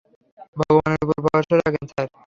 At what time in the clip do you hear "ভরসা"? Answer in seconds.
1.25-1.55